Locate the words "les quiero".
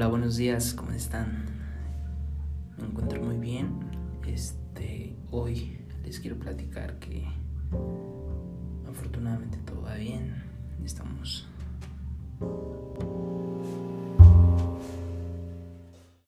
6.02-6.38